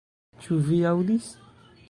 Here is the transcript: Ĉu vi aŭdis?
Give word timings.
Ĉu 0.45 0.57
vi 0.69 0.79
aŭdis? 0.93 1.31